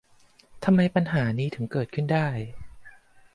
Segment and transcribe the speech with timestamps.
[0.63, 2.27] ทำไมปัญหานี้ถึงเกิดขึ้นได้?